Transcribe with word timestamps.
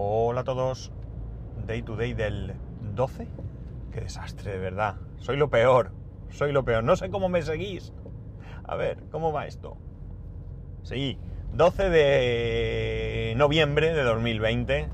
Hola 0.00 0.42
a 0.42 0.44
todos. 0.44 0.92
Day 1.66 1.82
to 1.82 1.96
day 1.96 2.14
del 2.14 2.54
12. 2.94 3.26
Qué 3.92 4.00
desastre, 4.02 4.52
de 4.52 4.58
verdad. 4.58 4.94
Soy 5.16 5.36
lo 5.36 5.50
peor. 5.50 5.90
Soy 6.30 6.52
lo 6.52 6.64
peor. 6.64 6.84
No 6.84 6.94
sé 6.94 7.10
cómo 7.10 7.28
me 7.28 7.42
seguís. 7.42 7.92
A 8.62 8.76
ver, 8.76 9.02
¿cómo 9.10 9.32
va 9.32 9.48
esto? 9.48 9.76
Sí, 10.84 11.18
12 11.52 11.90
de 11.90 13.34
noviembre 13.36 13.92
de 13.92 14.04
2020. 14.04 14.88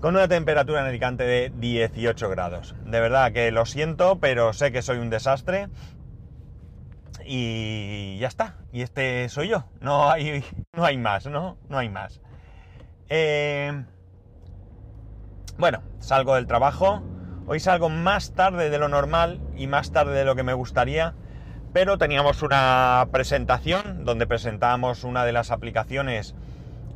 Con 0.00 0.14
una 0.14 0.28
temperatura 0.28 0.80
en 0.80 0.86
Alicante 0.86 1.24
de 1.24 1.52
18 1.54 2.30
grados. 2.30 2.74
De 2.86 3.00
verdad 3.00 3.32
que 3.32 3.50
lo 3.50 3.66
siento, 3.66 4.18
pero 4.18 4.54
sé 4.54 4.72
que 4.72 4.80
soy 4.80 4.96
un 4.96 5.10
desastre. 5.10 5.68
Y 7.26 8.16
ya 8.16 8.28
está. 8.28 8.56
Y 8.72 8.80
este 8.80 9.28
soy 9.28 9.48
yo. 9.48 9.66
No 9.82 10.10
hay, 10.10 10.42
no 10.72 10.86
hay 10.86 10.96
más, 10.96 11.26
¿no? 11.26 11.58
No 11.68 11.76
hay 11.76 11.90
más. 11.90 12.22
Eh, 13.08 13.84
bueno, 15.58 15.82
salgo 15.98 16.34
del 16.36 16.46
trabajo. 16.46 17.02
Hoy 17.46 17.60
salgo 17.60 17.90
más 17.90 18.32
tarde 18.34 18.70
de 18.70 18.78
lo 18.78 18.88
normal 18.88 19.40
y 19.54 19.66
más 19.66 19.92
tarde 19.92 20.14
de 20.14 20.24
lo 20.24 20.34
que 20.34 20.42
me 20.42 20.54
gustaría, 20.54 21.14
pero 21.74 21.98
teníamos 21.98 22.42
una 22.42 23.06
presentación 23.12 24.04
donde 24.04 24.26
presentábamos 24.26 25.04
una 25.04 25.24
de 25.26 25.32
las 25.32 25.50
aplicaciones 25.50 26.34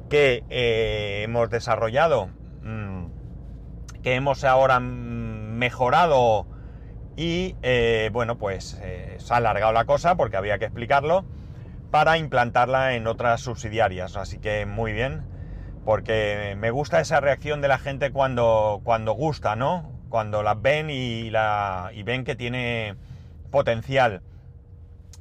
que 0.09 0.45
eh, 0.49 1.21
hemos 1.25 1.51
desarrollado, 1.51 2.31
mmm, 2.63 3.07
que 4.03 4.15
hemos 4.15 4.43
ahora 4.45 4.81
mejorado 4.81 6.47
y 7.17 7.57
eh, 7.63 8.09
bueno, 8.13 8.39
pues 8.39 8.81
se 9.19 9.35
ha 9.35 9.37
alargado 9.37 9.73
la 9.73 9.85
cosa 9.85 10.17
porque 10.17 10.39
había 10.39 10.59
que 10.59 10.65
explicarlo 10.65 11.27
para 11.91 12.17
implantarla 12.17 12.95
en 12.95 13.07
otras 13.07 13.43
subsidiarias, 13.43 14.17
así 14.17 14.39
que 14.39 14.65
muy 14.65 14.93
bien 14.93 15.38
porque 15.89 16.55
me 16.59 16.71
gusta 16.71 17.01
esa 17.01 17.19
reacción 17.19 17.63
de 17.63 17.69
la 17.69 17.79
gente 17.79 18.11
cuando, 18.11 18.83
cuando 18.85 19.13
gusta, 19.13 19.57
¿no? 19.57 19.91
Cuando 20.11 20.43
la 20.43 20.53
ven 20.53 20.91
y, 20.91 21.31
ven 22.03 22.25
que 22.25 22.37
tiene 22.37 22.97
potencial. 23.51 24.21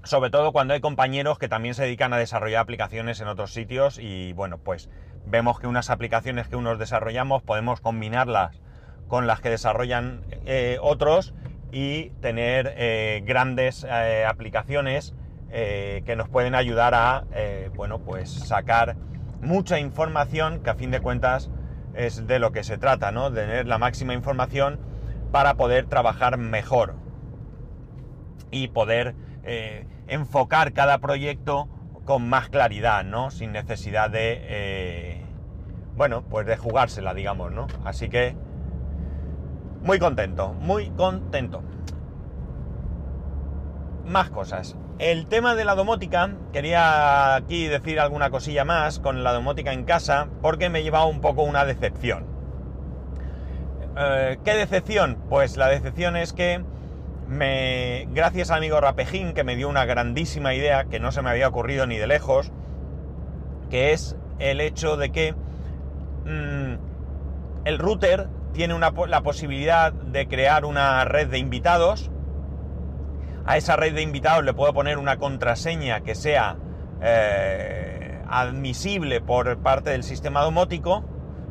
Sobre 0.03 0.30
todo 0.30 0.52
cuando 0.52 0.73
hay 0.73 0.81
compañeros 0.81 1.39
que 1.39 1.47
también 1.47 1.73
se 1.73 1.83
dedican 1.83 2.11
a 2.11 2.17
desarrollar 2.17 2.59
aplicaciones 2.59 3.22
en 3.22 3.30
otros 3.30 3.53
sitios 3.53 3.97
y 3.97 4.33
bueno, 4.33 4.58
pues 4.58 4.89
vemos 5.25 5.58
que 5.58 5.67
unas 5.67 5.89
aplicaciones 5.89 6.50
que 6.50 6.58
unos 6.58 6.80
desarrollamos 6.80 7.44
podemos 7.44 7.80
combinarlas 7.80 8.59
con 9.08 9.25
las 9.25 9.39
que 9.39 9.50
desarrollan 9.50 10.25
eh, 10.45 10.80
otros 10.81 11.34
y 11.72 12.09
tener 12.19 12.73
eh, 12.75 13.23
grandes 13.25 13.88
eh, 13.89 14.25
aplicaciones 14.28 15.16
que 15.50 16.16
nos 16.17 16.28
pueden 16.28 16.56
ayudar 16.56 16.94
a, 16.94 17.23
bueno, 17.73 18.00
pues 18.00 18.30
sacar 18.30 18.97
mucha 19.41 19.80
información 19.80 20.61
que 20.61 20.69
a 20.69 20.75
fin 20.75 20.91
de 20.91 20.99
cuentas 20.99 21.49
es 21.93 22.27
de 22.27 22.39
lo 22.39 22.52
que 22.52 22.63
se 22.63 22.77
trata, 22.77 23.11
¿no? 23.11 23.31
Tener 23.31 23.67
la 23.67 23.77
máxima 23.77 24.13
información 24.13 24.79
para 25.31 25.55
poder 25.55 25.88
trabajar 25.88 26.38
mejor 26.38 26.95
y 28.52 28.69
poder 28.69 29.16
eh, 29.44 29.85
enfocar 30.07 30.73
cada 30.73 30.99
proyecto 30.99 31.67
con 32.05 32.27
más 32.29 32.49
claridad, 32.49 33.03
¿no? 33.03 33.31
Sin 33.31 33.52
necesidad 33.52 34.09
de, 34.09 34.39
eh, 34.44 35.25
bueno, 35.95 36.23
pues 36.23 36.45
de 36.45 36.55
jugársela, 36.55 37.13
digamos, 37.13 37.51
¿no? 37.51 37.67
Así 37.83 38.09
que 38.09 38.35
muy 39.81 39.99
contento, 39.99 40.53
muy 40.53 40.89
contento. 40.91 41.63
Más 44.05 44.29
cosas. 44.29 44.77
El 45.00 45.28
tema 45.28 45.53
de 45.53 45.64
la 45.64 45.76
domótica, 45.76 46.31
quería 46.52 47.36
aquí 47.36 47.67
decir 47.67 48.00
alguna 48.00 48.31
cosilla 48.31 48.66
más 48.66 49.00
con 49.00 49.23
la 49.23 49.31
domótica 49.31 49.72
en 49.72 49.84
casa, 49.84 50.28
porque 50.42 50.70
me 50.70 50.80
he 50.80 50.84
llevado 50.84 51.06
un 51.06 51.22
poco 51.22 51.44
una 51.44 51.66
decepción. 51.66 52.26
Eh, 53.95 54.40
¿Qué 54.44 54.56
decepción? 54.56 55.20
Pues 55.30 55.56
la 55.56 55.68
decepción 55.68 56.16
es 56.16 56.34
que 56.34 56.64
me, 57.28 58.08
gracias 58.09 58.50
al 58.50 58.57
amigo 58.57 58.81
Rapejín, 58.81 59.34
que 59.34 59.44
me 59.44 59.56
dio 59.56 59.69
una 59.69 59.86
grandísima 59.86 60.56
idea 60.56 60.86
que 60.86 61.00
no 61.00 61.12
se 61.12 61.22
me 61.22 61.30
había 61.30 61.47
ocurrido 61.47 61.86
ni 61.86 61.97
de 61.97 62.07
lejos, 62.07 62.52
que 63.69 63.94
es 63.94 64.16
el 64.40 64.62
hecho 64.62 64.97
de 64.97 65.12
que 65.12 65.36
mmm, 66.25 66.74
el 67.66 67.78
router 67.78 68.30
tiene 68.52 68.74
una, 68.74 68.91
la 69.07 69.22
posibilidad 69.22 69.94
de 69.94 70.28
crear 70.28 70.66
una 70.66 71.06
red 71.06 71.28
de 71.28 71.38
invitados, 71.38 72.09
a 73.47 73.56
esa 73.56 73.78
red 73.78 73.96
de 73.96 74.02
invitados 74.02 74.44
le 74.44 74.53
puedo 74.53 74.74
poner 74.74 74.97
una 74.97 75.18
contraseña 75.18 76.02
que 76.02 76.16
sea 76.16 76.58
eh, 77.02 78.22
admisible 78.28 79.22
por 79.22 79.58
parte 79.59 79.90
del 79.90 80.03
sistema 80.03 80.41
domótico, 80.41 81.06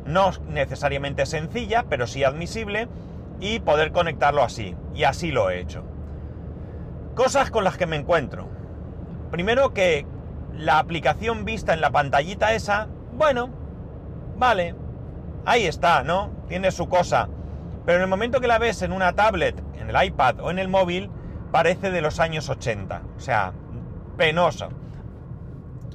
no 0.05 0.29
necesariamente 0.47 1.25
sencilla, 1.25 1.85
pero 1.89 2.05
sí 2.05 2.23
admisible, 2.23 2.87
y 3.39 3.59
poder 3.59 3.91
conectarlo 3.91 4.43
así. 4.43 4.75
Y 4.93 5.03
así 5.03 5.31
lo 5.31 5.49
he 5.49 5.59
hecho. 5.59 5.83
Cosas 7.15 7.49
con 7.49 7.63
las 7.63 7.77
que 7.77 7.87
me 7.87 7.95
encuentro. 7.95 8.47
Primero 9.31 9.73
que 9.73 10.05
la 10.53 10.77
aplicación 10.77 11.45
vista 11.45 11.73
en 11.73 11.81
la 11.81 11.89
pantallita 11.89 12.53
esa, 12.53 12.87
bueno, 13.13 13.49
vale, 14.37 14.75
ahí 15.45 15.65
está, 15.65 16.03
¿no? 16.03 16.29
Tiene 16.47 16.69
su 16.69 16.87
cosa. 16.87 17.27
Pero 17.87 17.97
en 17.97 18.03
el 18.03 18.09
momento 18.09 18.39
que 18.39 18.47
la 18.47 18.59
ves 18.59 18.83
en 18.83 18.91
una 18.91 19.13
tablet, 19.13 19.59
en 19.79 19.89
el 19.89 20.05
iPad 20.05 20.41
o 20.41 20.51
en 20.51 20.59
el 20.59 20.67
móvil, 20.67 21.09
parece 21.51 21.91
de 21.91 22.01
los 22.01 22.19
años 22.19 22.49
80. 22.49 23.01
O 23.17 23.19
sea, 23.19 23.53
penoso. 24.17 24.69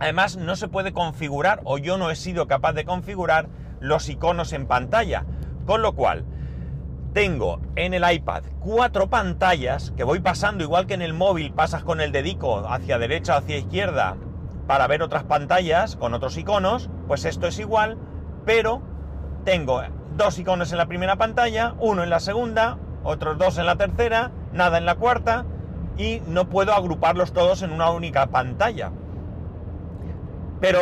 Además, 0.00 0.36
no 0.36 0.56
se 0.56 0.68
puede 0.68 0.92
configurar, 0.92 1.60
o 1.64 1.78
yo 1.78 1.98
no 1.98 2.10
he 2.10 2.16
sido 2.16 2.46
capaz 2.46 2.72
de 2.72 2.84
configurar, 2.84 3.48
los 3.80 4.08
iconos 4.08 4.52
en 4.52 4.66
pantalla. 4.66 5.24
Con 5.66 5.82
lo 5.82 5.94
cual, 5.94 6.24
tengo 7.12 7.60
en 7.76 7.94
el 7.94 8.10
iPad 8.10 8.44
cuatro 8.58 9.10
pantallas 9.10 9.92
que 9.96 10.04
voy 10.04 10.20
pasando, 10.20 10.64
igual 10.64 10.86
que 10.86 10.94
en 10.94 11.02
el 11.02 11.12
móvil 11.12 11.52
pasas 11.52 11.84
con 11.84 12.00
el 12.00 12.10
dedico 12.10 12.66
hacia 12.68 12.98
derecha 12.98 13.34
o 13.34 13.38
hacia 13.38 13.58
izquierda 13.58 14.16
para 14.66 14.86
ver 14.86 15.02
otras 15.02 15.24
pantallas 15.24 15.96
con 15.96 16.14
otros 16.14 16.36
iconos, 16.38 16.88
pues 17.08 17.24
esto 17.24 17.46
es 17.46 17.58
igual, 17.58 17.98
pero 18.46 18.80
tengo 19.44 19.82
dos 20.16 20.38
iconos 20.38 20.72
en 20.72 20.78
la 20.78 20.86
primera 20.86 21.16
pantalla, 21.16 21.74
uno 21.78 22.02
en 22.02 22.10
la 22.10 22.20
segunda, 22.20 22.78
otros 23.04 23.36
dos 23.38 23.58
en 23.58 23.66
la 23.66 23.76
tercera, 23.76 24.30
nada 24.52 24.78
en 24.78 24.86
la 24.86 24.96
cuarta 24.96 25.44
y 25.96 26.22
no 26.26 26.48
puedo 26.48 26.72
agruparlos 26.72 27.32
todos 27.32 27.62
en 27.62 27.72
una 27.72 27.90
única 27.90 28.26
pantalla. 28.26 28.90
Pero 30.60 30.80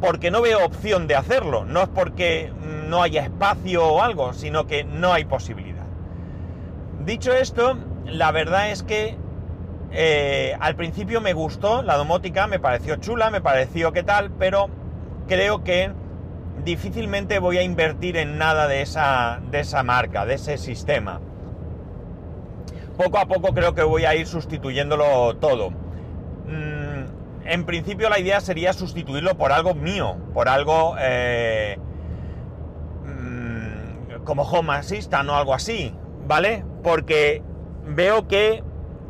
porque 0.00 0.30
no 0.30 0.40
veo 0.40 0.64
opción 0.64 1.06
de 1.06 1.16
hacerlo, 1.16 1.64
no 1.64 1.82
es 1.82 1.88
porque 1.88 2.52
no 2.88 3.02
haya 3.02 3.22
espacio 3.22 3.86
o 3.86 4.02
algo, 4.02 4.32
sino 4.32 4.66
que 4.66 4.84
no 4.84 5.12
hay 5.12 5.24
posibilidad. 5.24 5.84
Dicho 7.04 7.32
esto, 7.32 7.76
la 8.06 8.30
verdad 8.30 8.70
es 8.70 8.82
que 8.82 9.16
eh, 9.92 10.56
al 10.60 10.76
principio 10.76 11.20
me 11.20 11.32
gustó 11.32 11.82
la 11.82 11.96
domótica, 11.96 12.46
me 12.46 12.58
pareció 12.58 12.96
chula, 12.96 13.30
me 13.30 13.40
pareció 13.40 13.92
que 13.92 14.02
tal, 14.02 14.30
pero 14.30 14.68
creo 15.28 15.64
que 15.64 15.92
difícilmente 16.64 17.38
voy 17.38 17.58
a 17.58 17.62
invertir 17.62 18.16
en 18.16 18.38
nada 18.38 18.68
de 18.68 18.82
esa, 18.82 19.40
de 19.50 19.60
esa 19.60 19.82
marca, 19.82 20.24
de 20.24 20.34
ese 20.34 20.56
sistema 20.58 21.20
poco 23.00 23.18
a 23.18 23.24
poco 23.24 23.54
creo 23.54 23.74
que 23.74 23.82
voy 23.82 24.04
a 24.04 24.14
ir 24.14 24.26
sustituyéndolo 24.26 25.34
todo. 25.36 25.70
Mm, 25.70 27.46
en 27.46 27.64
principio 27.64 28.10
la 28.10 28.18
idea 28.18 28.42
sería 28.42 28.74
sustituirlo 28.74 29.38
por 29.38 29.52
algo 29.52 29.74
mío, 29.74 30.18
por 30.34 30.50
algo 30.50 30.96
eh, 31.00 31.78
mm, 33.06 34.22
como 34.24 34.42
Home 34.42 34.74
Assistant 34.74 35.30
o 35.30 35.34
algo 35.34 35.54
así, 35.54 35.94
¿vale? 36.26 36.62
Porque 36.82 37.42
veo 37.86 38.28
que 38.28 38.62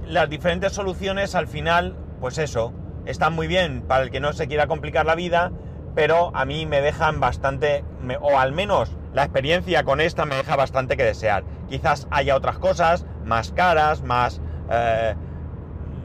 las 0.07 0.31
diferentes 0.31 0.72
soluciones 0.72 1.34
al 1.34 1.49
final, 1.49 1.97
pues 2.21 2.39
eso, 2.39 2.72
están 3.07 3.33
muy 3.33 3.49
bien 3.49 3.83
para 3.83 4.05
el 4.05 4.12
que 4.12 4.21
no 4.21 4.33
se 4.33 4.47
quiera 4.47 4.69
complicar 4.69 5.05
la 5.05 5.17
vida, 5.17 5.51
pero 5.97 6.31
a 6.37 6.45
mí 6.45 6.65
me 6.65 6.81
dejan 6.81 7.19
bastante, 7.19 7.84
o 8.21 8.39
al 8.39 8.53
menos 8.53 8.97
la 9.13 9.25
experiencia 9.25 9.83
con 9.83 10.01
esta 10.01 10.27
me 10.27 10.37
deja 10.37 10.54
bastante 10.54 10.97
que 10.97 11.03
desear. 11.03 11.42
Quizás 11.69 12.07
haya 12.13 12.37
otras 12.37 12.59
cosas 12.59 13.04
más 13.30 13.53
caras, 13.53 14.03
más 14.03 14.41
eh, 14.71 15.15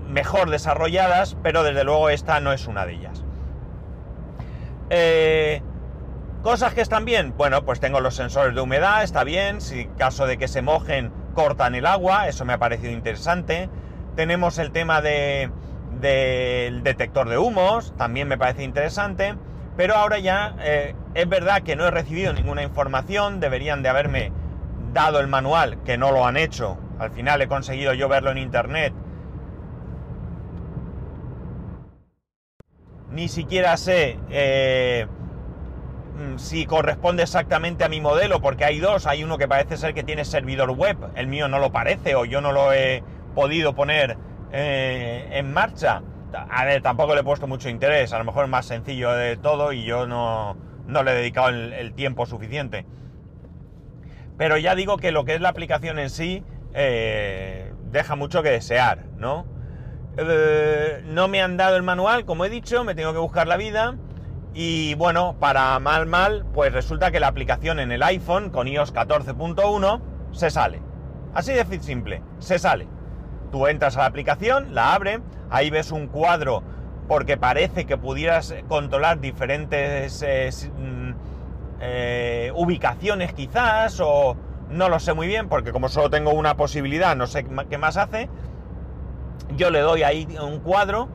mejor 0.07 0.51
desarrolladas, 0.51 1.36
pero 1.44 1.63
desde 1.63 1.83
luego 1.83 2.10
esta 2.10 2.39
no 2.39 2.54
es 2.54 2.68
una 2.68 2.86
de 2.86 2.94
ellas. 2.94 3.25
Eh, 4.92 5.62
cosas 6.44 6.75
que 6.75 6.81
están 6.81 7.04
bien, 7.04 7.33
bueno, 7.36 7.66
pues 7.66 7.80
tengo 7.80 8.00
los 8.00 8.16
sensores 8.16 8.54
de 8.54 8.62
humedad, 8.62 9.04
está 9.04 9.24
bien, 9.24 9.60
si 9.60 9.88
caso 9.98 10.27
de 10.27 10.38
que 10.38 10.48
se 10.48 10.62
mojen 10.62 11.12
cortan 11.33 11.74
el 11.74 11.88
agua, 11.88 12.27
eso 12.27 12.45
me 12.45 12.54
ha 12.54 12.60
parecido 12.60 12.94
interesante. 12.94 13.69
Tenemos 14.16 14.60
el 14.60 14.72
tema 14.72 15.01
de, 15.01 15.50
del 16.00 16.83
detector 16.83 17.27
de 17.27 17.39
humos, 17.39 17.94
también 17.98 18.27
me 18.27 18.38
parece 18.38 18.63
interesante. 18.63 19.36
Pero 19.75 19.95
ahora 19.95 20.19
ya 20.19 20.56
eh, 20.62 20.95
es 21.16 21.27
verdad 21.27 21.63
que 21.63 21.75
no 21.75 21.86
he 21.86 21.92
recibido 21.92 22.31
ninguna 22.31 22.63
información, 22.63 23.42
deberían 23.42 23.83
de 23.83 23.89
haberme 23.89 24.31
dado 24.94 25.19
el 25.19 25.27
manual, 25.27 25.83
que 25.83 25.98
no 25.98 26.12
lo 26.12 26.25
han 26.25 26.38
hecho. 26.38 26.77
Al 27.00 27.12
final 27.12 27.42
he 27.42 27.48
conseguido 27.48 27.94
yo 27.94 28.08
verlo 28.08 28.32
en 28.32 28.38
internet. 28.38 28.94
Ni 33.12 33.28
siquiera 33.30 33.78
sé 33.78 34.20
eh, 34.30 35.08
mm, 36.18 36.38
si 36.38 36.66
corresponde 36.66 37.24
exactamente 37.24 37.86
a 37.86 37.90
mi 37.90 38.02
modelo, 38.02 38.42
porque 38.42 38.66
hay 38.66 38.80
dos, 38.80 39.08
hay 39.08 39.24
uno 39.24 39.38
que 39.38 39.48
parece 39.48 39.78
ser 39.78 39.94
que 39.94 40.04
tiene 40.04 40.26
servidor 40.26 40.72
web, 40.72 40.98
el 41.16 41.28
mío 41.28 41.48
no 41.48 41.60
lo 41.60 41.72
parece 41.72 42.16
o 42.16 42.26
yo 42.26 42.42
no 42.42 42.52
lo 42.52 42.74
he 42.74 43.04
podido 43.34 43.74
poner 43.74 44.18
eh, 44.52 45.30
en 45.32 45.54
marcha. 45.54 46.02
A 46.34 46.66
ver, 46.66 46.82
tampoco 46.82 47.14
le 47.14 47.22
he 47.22 47.24
puesto 47.24 47.48
mucho 47.48 47.70
interés, 47.70 48.12
a 48.12 48.18
lo 48.18 48.26
mejor 48.26 48.46
es 48.46 48.50
más 48.50 48.66
sencillo 48.66 49.12
de 49.14 49.38
todo 49.38 49.72
y 49.72 49.86
yo 49.86 50.08
no, 50.08 50.58
no 50.88 51.04
le 51.04 51.12
he 51.12 51.16
dedicado 51.16 51.50
el, 51.50 51.94
tiempo 51.94 52.26
suficiente. 52.26 52.86
Pero 54.38 54.58
ya 54.58 54.76
digo 54.76 54.98
que 54.98 55.12
lo 55.12 55.24
que 55.24 55.36
es 55.36 55.42
la 55.42 55.50
aplicación 55.50 56.00
en 56.00 56.10
sí 56.10 56.44
eh, 56.75 57.74
deja 57.92 58.16
mucho 58.16 58.44
que 58.44 58.51
desear, 58.51 59.06
¿no? 59.18 59.45
Eh, 60.18 61.01
no 61.06 61.30
me 61.30 61.42
han 61.42 61.56
dado 61.56 61.77
el 61.77 61.83
manual, 61.83 62.25
como 62.25 62.44
he 62.44 62.50
dicho, 62.50 62.83
me 62.83 62.95
tengo 62.95 63.13
que 63.13 63.19
buscar 63.19 63.48
la 63.48 63.56
vida. 63.56 63.95
Y 64.54 64.94
bueno, 64.95 65.38
para 65.39 65.80
mal 65.80 66.06
mal, 66.06 66.45
pues 66.54 66.74
resulta 66.74 67.12
que 67.12 67.19
la 67.19 67.27
aplicación 67.27 67.80
en 67.80 67.92
el 67.92 68.04
iPhone 68.04 68.50
con 68.50 68.68
iOS 68.68 68.94
14.1 68.94 70.01
se 70.31 70.50
sale. 70.50 70.81
Así 71.33 71.54
de 71.54 71.66
simple, 71.81 72.22
se 72.39 72.60
sale. 72.60 72.88
Tú 73.51 73.68
entras 73.68 73.95
a 73.95 74.01
la 74.01 74.06
aplicación, 74.07 74.75
la 74.75 74.94
abre, 74.94 75.22
ahí 75.50 75.69
ves 75.69 75.92
un 75.92 76.07
cuadro 76.07 76.63
porque 77.07 77.38
parece 77.38 77.86
que 77.86 77.98
pudieras 77.98 78.54
controlar 78.68 79.19
diferentes 79.22 80.24
eh, 80.25 80.50
mm, 80.77 81.13
ubicaciones 82.56 83.33
quizás 83.33 84.00
o 84.00 84.36
no 84.75 84.89
lo 84.89 85.00
sé 85.00 85.13
muy 85.13 85.27
bien 85.27 85.50
porque 85.50 85.72
como 85.72 85.89
solo 85.89 86.10
tengo 86.10 86.31
una 86.31 86.56
posibilidad 86.57 87.16
no 87.16 87.27
sé 87.27 87.45
qué 87.69 87.77
más 87.77 87.98
hace 87.98 88.30
yo 89.56 89.69
le 89.69 89.80
doy 89.80 90.04
ahí 90.04 90.27
un 90.42 90.60
cuadro 90.60 91.07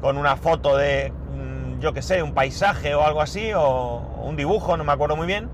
con 0.00 0.16
una 0.16 0.36
foto 0.36 0.76
de, 0.76 1.12
mm, 1.12 1.80
yo 1.80 1.92
que 1.92 2.02
sé, 2.02 2.22
un 2.22 2.34
paisaje 2.34 2.94
o 2.94 3.04
algo 3.04 3.20
así, 3.20 3.52
o 3.54 4.22
un 4.22 4.36
dibujo, 4.36 4.76
no 4.76 4.84
me 4.84 4.92
acuerdo 4.92 5.16
muy 5.16 5.26
bien. 5.26 5.50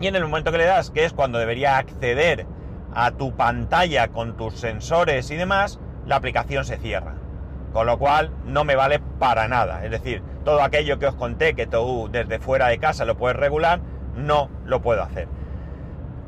Y 0.00 0.06
en 0.06 0.16
el 0.16 0.24
momento 0.24 0.52
que 0.52 0.58
le 0.58 0.64
das, 0.64 0.90
que 0.90 1.04
es 1.04 1.12
cuando 1.12 1.38
debería 1.38 1.78
acceder 1.78 2.46
a 2.94 3.12
tu 3.12 3.34
pantalla 3.34 4.08
con 4.08 4.36
tus 4.36 4.54
sensores 4.54 5.30
y 5.30 5.36
demás, 5.36 5.78
la 6.06 6.16
aplicación 6.16 6.64
se 6.64 6.76
cierra. 6.78 7.14
Con 7.72 7.86
lo 7.86 7.98
cual 7.98 8.30
no 8.44 8.64
me 8.64 8.76
vale 8.76 9.00
para 9.18 9.48
nada. 9.48 9.84
Es 9.84 9.90
decir, 9.90 10.22
todo 10.44 10.62
aquello 10.62 10.98
que 10.98 11.06
os 11.06 11.14
conté 11.14 11.54
que 11.54 11.66
tú 11.66 12.08
desde 12.10 12.38
fuera 12.38 12.68
de 12.68 12.78
casa 12.78 13.04
lo 13.04 13.16
puedes 13.16 13.36
regular, 13.36 13.80
no 14.14 14.48
lo 14.64 14.80
puedo 14.80 15.02
hacer. 15.02 15.28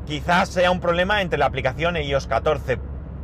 Quizás 0.07 0.47
sea 0.47 0.71
un 0.71 0.79
problema 0.79 1.21
entre 1.21 1.37
la 1.37 1.47
aplicación 1.47 1.97
iOS 1.97 2.27
14 2.27 2.79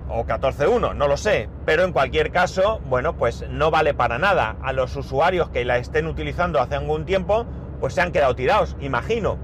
o 0.09 0.25
14.1, 0.25 0.94
no 0.94 1.07
lo 1.07 1.15
sé, 1.15 1.47
pero 1.65 1.85
en 1.85 1.94
cualquier 1.94 2.30
caso, 2.30 2.81
bueno, 2.89 3.15
pues 3.15 3.45
no 3.50 3.71
vale 3.71 3.94
para 3.94 4.19
nada. 4.19 4.57
A 4.62 4.74
los 4.74 4.94
usuarios 4.97 5.50
que 5.50 5.63
la 5.63 5.77
estén 5.77 6.07
utilizando 6.07 6.59
hace 6.59 6.75
algún 6.75 7.06
tiempo, 7.06 7.45
pues 7.80 7.94
se 7.94 8.01
han 8.01 8.12
quedado 8.12 8.35
tirados, 8.35 8.75
imagino. 8.81 9.38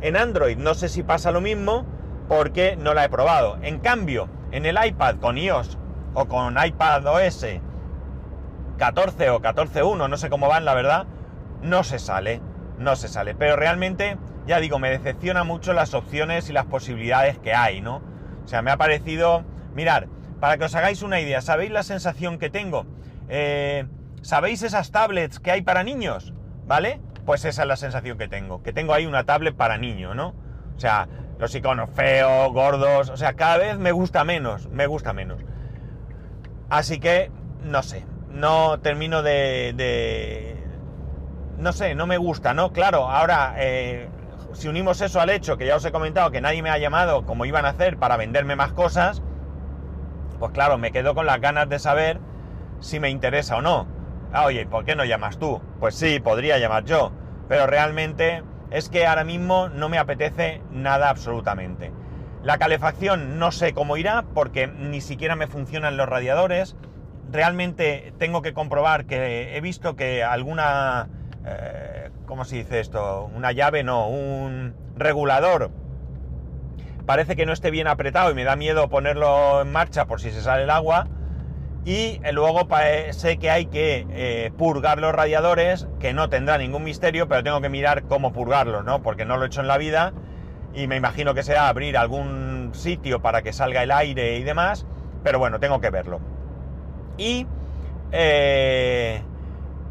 En 0.00 0.16
Android 0.16 0.56
no 0.56 0.72
sé 0.72 0.88
si 0.88 1.02
pasa 1.02 1.32
lo 1.32 1.42
mismo 1.42 1.84
porque 2.28 2.76
no 2.76 2.94
la 2.94 3.04
he 3.04 3.10
probado. 3.10 3.58
En 3.60 3.78
cambio, 3.78 4.30
en 4.50 4.64
el 4.64 4.78
iPad 4.82 5.16
con 5.16 5.36
iOS 5.36 5.76
o 6.14 6.26
con 6.26 6.56
iPad 6.64 7.04
OS 7.04 7.46
14 8.78 9.30
o 9.30 9.42
14.1, 9.42 10.08
no 10.08 10.16
sé 10.16 10.30
cómo 10.30 10.48
van, 10.48 10.64
la 10.64 10.72
verdad, 10.72 11.04
no 11.60 11.84
se 11.84 11.98
sale, 11.98 12.40
no 12.78 12.96
se 12.96 13.08
sale. 13.08 13.34
Pero 13.34 13.56
realmente, 13.56 14.16
ya 14.46 14.60
digo, 14.60 14.78
me 14.78 14.90
decepciona 14.90 15.44
mucho 15.44 15.72
las 15.72 15.94
opciones 15.94 16.48
y 16.48 16.52
las 16.52 16.66
posibilidades 16.66 17.38
que 17.38 17.54
hay, 17.54 17.80
¿no? 17.80 18.02
O 18.44 18.48
sea, 18.48 18.62
me 18.62 18.70
ha 18.70 18.76
parecido 18.76 19.44
Mirar, 19.76 20.08
para 20.40 20.56
que 20.56 20.64
os 20.64 20.74
hagáis 20.74 21.02
una 21.02 21.20
idea, 21.20 21.42
¿sabéis 21.42 21.70
la 21.70 21.82
sensación 21.82 22.38
que 22.38 22.48
tengo? 22.48 22.86
Eh, 23.28 23.84
¿Sabéis 24.22 24.62
esas 24.62 24.90
tablets 24.90 25.38
que 25.38 25.50
hay 25.50 25.60
para 25.60 25.84
niños? 25.84 26.32
¿Vale? 26.66 26.98
Pues 27.26 27.44
esa 27.44 27.62
es 27.62 27.68
la 27.68 27.76
sensación 27.76 28.16
que 28.16 28.26
tengo, 28.26 28.62
que 28.62 28.72
tengo 28.72 28.94
ahí 28.94 29.04
una 29.04 29.24
tablet 29.24 29.54
para 29.54 29.76
niño, 29.76 30.14
¿no? 30.14 30.28
O 30.74 30.80
sea, 30.80 31.08
los 31.38 31.54
iconos 31.54 31.90
feos, 31.90 32.50
gordos, 32.54 33.10
o 33.10 33.18
sea, 33.18 33.34
cada 33.34 33.58
vez 33.58 33.78
me 33.78 33.92
gusta 33.92 34.24
menos, 34.24 34.66
me 34.70 34.86
gusta 34.86 35.12
menos. 35.12 35.42
Así 36.70 36.98
que, 36.98 37.30
no 37.62 37.82
sé, 37.82 38.06
no 38.30 38.80
termino 38.80 39.22
de... 39.22 40.56
no 41.58 41.74
sé, 41.74 41.94
no 41.94 42.06
me 42.06 42.16
gusta, 42.16 42.54
¿no? 42.54 42.72
Claro, 42.72 43.10
ahora, 43.10 43.56
eh, 43.58 44.08
si 44.56 44.68
unimos 44.68 45.00
eso 45.00 45.20
al 45.20 45.30
hecho 45.30 45.56
que 45.56 45.66
ya 45.66 45.76
os 45.76 45.84
he 45.84 45.92
comentado 45.92 46.30
que 46.30 46.40
nadie 46.40 46.62
me 46.62 46.70
ha 46.70 46.78
llamado 46.78 47.26
como 47.26 47.44
iban 47.44 47.66
a 47.66 47.70
hacer 47.70 47.98
para 47.98 48.16
venderme 48.16 48.56
más 48.56 48.72
cosas, 48.72 49.22
pues 50.38 50.52
claro, 50.52 50.78
me 50.78 50.92
quedo 50.92 51.14
con 51.14 51.26
las 51.26 51.40
ganas 51.40 51.68
de 51.68 51.78
saber 51.78 52.20
si 52.80 52.98
me 52.98 53.10
interesa 53.10 53.56
o 53.56 53.62
no. 53.62 53.86
Ah, 54.32 54.44
oye, 54.46 54.66
¿por 54.66 54.84
qué 54.84 54.96
no 54.96 55.04
llamas 55.04 55.38
tú? 55.38 55.60
Pues 55.78 55.94
sí, 55.94 56.20
podría 56.20 56.58
llamar 56.58 56.84
yo, 56.84 57.12
pero 57.48 57.66
realmente 57.66 58.42
es 58.70 58.88
que 58.88 59.06
ahora 59.06 59.24
mismo 59.24 59.68
no 59.68 59.88
me 59.88 59.98
apetece 59.98 60.62
nada 60.70 61.10
absolutamente. 61.10 61.92
La 62.42 62.58
calefacción 62.58 63.38
no 63.38 63.52
sé 63.52 63.72
cómo 63.74 63.96
irá 63.96 64.24
porque 64.34 64.66
ni 64.66 65.00
siquiera 65.00 65.36
me 65.36 65.46
funcionan 65.46 65.96
los 65.96 66.08
radiadores. 66.08 66.76
Realmente 67.30 68.12
tengo 68.18 68.40
que 68.40 68.52
comprobar 68.52 69.06
que 69.06 69.56
he 69.56 69.60
visto 69.60 69.96
que 69.96 70.22
alguna... 70.22 71.08
Eh, 71.44 71.95
¿Cómo 72.26 72.44
se 72.44 72.56
dice 72.56 72.80
esto? 72.80 73.30
Una 73.34 73.52
llave, 73.52 73.84
no, 73.84 74.08
un 74.08 74.74
regulador 74.96 75.70
parece 77.06 77.36
que 77.36 77.46
no 77.46 77.52
esté 77.52 77.70
bien 77.70 77.86
apretado 77.86 78.30
y 78.30 78.34
me 78.34 78.44
da 78.44 78.56
miedo 78.56 78.88
ponerlo 78.88 79.62
en 79.62 79.72
marcha 79.72 80.06
por 80.06 80.20
si 80.20 80.32
se 80.32 80.42
sale 80.42 80.64
el 80.64 80.70
agua. 80.70 81.06
Y 81.84 82.20
eh, 82.24 82.32
luego 82.32 82.66
sé 83.12 83.38
que 83.38 83.48
hay 83.48 83.66
que 83.66 84.06
eh, 84.10 84.50
purgar 84.58 84.98
los 84.98 85.14
radiadores, 85.14 85.86
que 86.00 86.12
no 86.12 86.28
tendrá 86.28 86.58
ningún 86.58 86.82
misterio, 86.82 87.28
pero 87.28 87.44
tengo 87.44 87.60
que 87.60 87.68
mirar 87.68 88.02
cómo 88.02 88.32
purgarlos, 88.32 88.84
¿no? 88.84 89.02
Porque 89.02 89.24
no 89.24 89.36
lo 89.36 89.44
he 89.44 89.46
hecho 89.46 89.60
en 89.60 89.68
la 89.68 89.78
vida 89.78 90.12
y 90.74 90.88
me 90.88 90.96
imagino 90.96 91.32
que 91.32 91.44
será 91.44 91.68
abrir 91.68 91.96
algún 91.96 92.70
sitio 92.74 93.22
para 93.22 93.42
que 93.42 93.52
salga 93.52 93.84
el 93.84 93.92
aire 93.92 94.36
y 94.36 94.42
demás, 94.42 94.84
pero 95.22 95.38
bueno, 95.38 95.60
tengo 95.60 95.80
que 95.80 95.90
verlo. 95.90 96.20
Y 97.16 97.46
eh, 98.10 99.22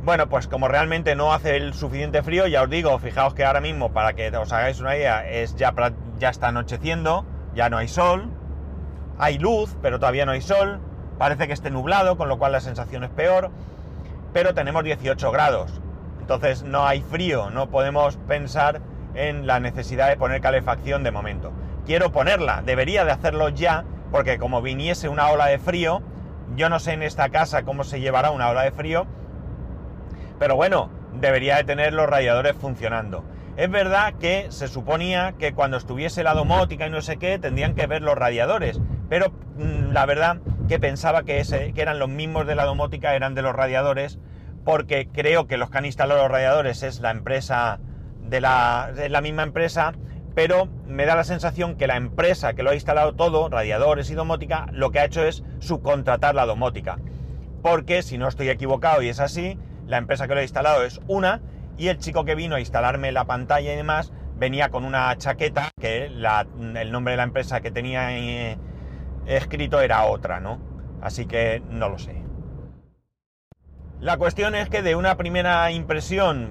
bueno, 0.05 0.29
pues 0.29 0.47
como 0.47 0.67
realmente 0.67 1.15
no 1.15 1.33
hace 1.33 1.55
el 1.57 1.73
suficiente 1.73 2.21
frío, 2.21 2.45
ya 2.45 2.61
os 2.61 2.69
digo, 2.69 2.97
fijaos 2.99 3.33
que 3.33 3.43
ahora 3.43 3.59
mismo, 3.59 3.91
para 3.91 4.13
que 4.13 4.29
os 4.37 4.53
hagáis 4.53 4.79
una 4.79 4.95
idea, 4.95 5.27
es 5.27 5.55
ya, 5.55 5.73
ya 6.19 6.29
está 6.29 6.49
anocheciendo, 6.49 7.25
ya 7.55 7.71
no 7.71 7.77
hay 7.77 7.87
sol, 7.87 8.29
hay 9.17 9.39
luz, 9.39 9.75
pero 9.81 9.99
todavía 9.99 10.27
no 10.27 10.33
hay 10.33 10.41
sol, 10.41 10.79
parece 11.17 11.47
que 11.47 11.53
esté 11.53 11.71
nublado, 11.71 12.17
con 12.17 12.29
lo 12.29 12.37
cual 12.37 12.51
la 12.51 12.59
sensación 12.59 13.03
es 13.03 13.09
peor, 13.09 13.49
pero 14.31 14.53
tenemos 14.53 14.83
18 14.83 15.31
grados, 15.31 15.81
entonces 16.21 16.61
no 16.61 16.85
hay 16.85 17.01
frío, 17.01 17.49
no 17.49 17.71
podemos 17.71 18.17
pensar 18.27 18.81
en 19.15 19.47
la 19.47 19.59
necesidad 19.59 20.09
de 20.09 20.17
poner 20.17 20.39
calefacción 20.39 21.03
de 21.03 21.09
momento. 21.09 21.51
Quiero 21.87 22.11
ponerla, 22.11 22.61
debería 22.63 23.05
de 23.05 23.11
hacerlo 23.11 23.49
ya, 23.49 23.85
porque 24.11 24.37
como 24.37 24.61
viniese 24.61 25.09
una 25.09 25.29
ola 25.29 25.47
de 25.47 25.57
frío, 25.57 26.03
yo 26.55 26.69
no 26.69 26.79
sé 26.79 26.93
en 26.93 27.01
esta 27.01 27.29
casa 27.29 27.63
cómo 27.63 27.83
se 27.83 27.99
llevará 27.99 28.29
una 28.29 28.49
ola 28.49 28.61
de 28.61 28.71
frío, 28.71 29.07
pero 30.39 30.55
bueno, 30.55 30.89
debería 31.13 31.57
de 31.57 31.63
tener 31.63 31.93
los 31.93 32.07
radiadores 32.09 32.55
funcionando. 32.55 33.23
Es 33.57 33.71
verdad 33.71 34.15
que 34.19 34.47
se 34.49 34.67
suponía 34.67 35.35
que 35.39 35.53
cuando 35.53 35.77
estuviese 35.77 36.23
la 36.23 36.33
domótica 36.33 36.87
y 36.87 36.89
no 36.89 37.01
sé 37.01 37.17
qué, 37.17 37.39
tendrían 37.39 37.73
que 37.73 37.87
ver 37.87 38.01
los 38.01 38.15
radiadores, 38.15 38.81
pero 39.09 39.31
mm, 39.57 39.91
la 39.93 40.05
verdad 40.05 40.37
que 40.67 40.79
pensaba 40.79 41.23
que, 41.23 41.41
eran 41.75 41.99
los 41.99 42.09
mismos 42.09 42.47
de 42.47 42.55
la 42.55 42.65
domótica, 42.65 43.15
eran 43.15 43.33
de 43.33 43.41
los 43.41 43.55
radiadores, 43.55 44.19
porque 44.65 45.07
creo 45.07 45.47
que 45.47 45.57
los 45.57 45.69
que 45.69 45.77
han 45.77 45.85
instalado 45.85 46.23
los 46.23 46.31
radiadores 46.31 46.83
es 46.83 46.99
la 46.99 47.11
empresa 47.11 47.79
de 48.27 48.41
la, 48.41 48.91
es 48.97 49.11
la 49.11 49.21
misma 49.21 49.43
empresa, 49.43 49.93
pero 50.33 50.67
me 50.85 51.05
da 51.05 51.15
la 51.15 51.23
sensación 51.23 51.75
que 51.75 51.87
la 51.87 51.95
empresa 51.95 52.55
que 52.55 52.63
lo 52.63 52.71
ha 52.71 52.75
instalado 52.75 53.13
todo, 53.13 53.47
radiadores 53.47 54.09
y 54.09 54.15
domótica, 54.15 54.67
lo 54.73 54.91
que 54.91 54.99
ha 54.99 55.05
hecho 55.05 55.23
es 55.23 55.43
subcontratar 55.59 56.35
la 56.35 56.45
domótica. 56.45 56.99
Porque 57.61 58.03
si 58.03 58.17
no 58.17 58.27
estoy 58.27 58.49
equivocado 58.49 59.01
y 59.01 59.09
es 59.09 59.21
así, 59.21 59.57
la 59.87 59.97
empresa 59.97 60.27
que 60.27 60.33
lo 60.33 60.39
ha 60.39 60.43
instalado 60.43 60.83
es 60.83 60.99
una 61.07 61.41
y 61.77 61.87
el 61.89 61.97
chico 61.97 62.25
que 62.25 62.35
vino 62.35 62.55
a 62.55 62.59
instalarme 62.59 63.11
la 63.11 63.25
pantalla 63.25 63.73
y 63.73 63.75
demás 63.75 64.11
venía 64.37 64.69
con 64.69 64.85
una 64.85 65.15
chaqueta 65.17 65.69
que 65.79 66.05
el 66.05 66.91
nombre 66.91 67.11
de 67.11 67.17
la 67.17 67.23
empresa 67.23 67.61
que 67.61 67.71
tenía 67.71 68.17
eh, 68.17 68.57
escrito 69.25 69.81
era 69.81 70.03
otra, 70.05 70.39
¿no? 70.39 70.59
Así 71.01 71.25
que 71.25 71.61
no 71.69 71.89
lo 71.89 71.97
sé. 71.97 72.23
La 73.99 74.17
cuestión 74.17 74.55
es 74.55 74.69
que 74.69 74.81
de 74.81 74.95
una 74.95 75.15
primera 75.15 75.71
impresión 75.71 76.49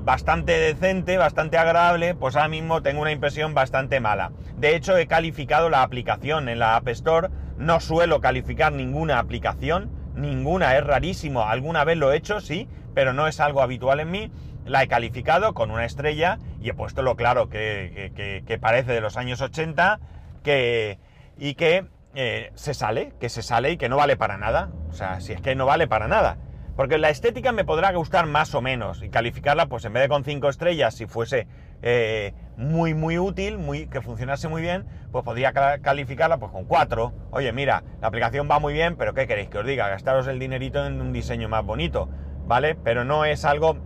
mm, 0.00 0.04
bastante 0.04 0.58
decente, 0.58 1.16
bastante 1.16 1.56
agradable, 1.56 2.14
pues 2.14 2.34
ahora 2.34 2.48
mismo 2.48 2.82
tengo 2.82 3.00
una 3.00 3.12
impresión 3.12 3.54
bastante 3.54 4.00
mala. 4.00 4.32
De 4.56 4.74
hecho, 4.74 4.96
he 4.96 5.06
calificado 5.06 5.70
la 5.70 5.82
aplicación 5.82 6.48
en 6.48 6.58
la 6.58 6.76
App 6.76 6.88
Store. 6.88 7.28
No 7.58 7.78
suelo 7.78 8.20
calificar 8.20 8.72
ninguna 8.72 9.20
aplicación 9.20 10.01
ninguna, 10.14 10.76
es 10.76 10.84
rarísimo. 10.84 11.42
Alguna 11.42 11.84
vez 11.84 11.96
lo 11.96 12.12
he 12.12 12.16
hecho, 12.16 12.40
sí, 12.40 12.68
pero 12.94 13.12
no 13.12 13.26
es 13.26 13.40
algo 13.40 13.62
habitual 13.62 14.00
en 14.00 14.10
mí. 14.10 14.30
La 14.64 14.82
he 14.82 14.88
calificado 14.88 15.54
con 15.54 15.70
una 15.70 15.84
estrella 15.84 16.38
y 16.60 16.68
he 16.68 16.74
puesto 16.74 17.02
lo 17.02 17.16
claro 17.16 17.48
que, 17.48 18.58
parece 18.60 18.92
de 18.92 19.00
los 19.00 19.16
años 19.16 19.40
80 19.40 19.98
que, 20.44 20.98
y 21.36 21.54
que 21.54 21.86
eh, 22.14 22.52
se 22.54 22.74
sale, 22.74 23.12
que 23.20 23.28
se 23.28 23.42
sale 23.42 23.72
y 23.72 23.76
que 23.76 23.88
no 23.88 23.96
vale 23.96 24.16
para 24.16 24.38
nada. 24.38 24.70
O 24.90 24.92
sea, 24.92 25.20
si 25.20 25.32
es 25.32 25.40
que 25.40 25.54
no 25.54 25.66
vale 25.66 25.88
para 25.88 26.08
nada. 26.08 26.38
Porque 26.76 26.98
la 26.98 27.10
estética 27.10 27.52
me 27.52 27.64
podrá 27.64 27.92
gustar 27.92 28.26
más 28.26 28.54
o 28.54 28.62
menos 28.62 29.02
y 29.02 29.10
calificarla, 29.10 29.66
pues 29.66 29.84
en 29.84 29.92
vez 29.92 30.04
de 30.04 30.08
con 30.08 30.24
5 30.24 30.48
estrellas, 30.48 30.94
si 30.94 31.06
fuese 31.06 31.46
eh, 31.82 32.32
muy, 32.56 32.94
muy 32.94 33.18
útil, 33.18 33.58
muy, 33.58 33.86
que 33.86 34.00
funcionase 34.00 34.48
muy 34.48 34.62
bien, 34.62 34.86
pues 35.10 35.24
podría 35.24 35.52
calificarla 35.52 36.38
pues 36.38 36.52
con 36.52 36.64
4. 36.64 37.12
Oye, 37.30 37.52
mira, 37.52 37.82
la 38.00 38.08
aplicación 38.08 38.48
va 38.50 38.58
muy 38.58 38.72
bien, 38.72 38.96
pero 38.96 39.14
¿qué 39.14 39.26
queréis 39.26 39.48
que 39.48 39.58
os 39.58 39.66
diga? 39.66 39.88
Gastaros 39.88 40.26
el 40.28 40.38
dinerito 40.38 40.84
en 40.86 41.00
un 41.00 41.12
diseño 41.12 41.48
más 41.48 41.64
bonito, 41.64 42.08
¿vale? 42.46 42.74
Pero 42.74 43.04
no 43.04 43.24
es 43.24 43.44
algo 43.44 43.76